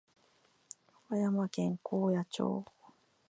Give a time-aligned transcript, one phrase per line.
[1.03, 2.65] 和歌山県高野町